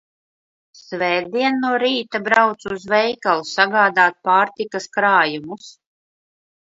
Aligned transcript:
Svētdien 0.77 1.59
no 1.65 1.73
rīta 1.83 2.21
braucu 2.29 2.73
uz 2.77 2.87
veikalu 2.95 3.47
sagādāt 3.53 4.21
pārtikas 4.31 4.89
krājumus. 4.99 5.69